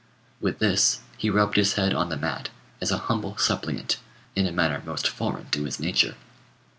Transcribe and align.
With 0.39 0.57
this 0.57 1.01
he 1.19 1.29
rubbed 1.29 1.57
his 1.57 1.73
head 1.73 1.93
on 1.93 2.09
the 2.09 2.17
mat, 2.17 2.49
as 2.81 2.89
a 2.89 2.97
humble 3.05 3.37
suppliant, 3.37 3.97
in 4.35 4.47
a 4.47 4.51
manner 4.51 4.81
most 4.83 5.07
foreign 5.07 5.47
to 5.51 5.65
his 5.65 5.79
nature. 5.79 6.15